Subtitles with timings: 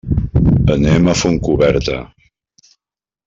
[0.75, 1.99] Anem a Fontcoberta.